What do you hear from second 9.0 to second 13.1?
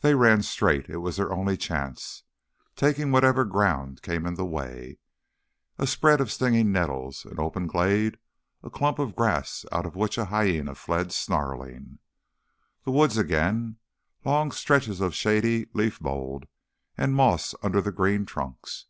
grass out of which a hyæna fled snarling. Then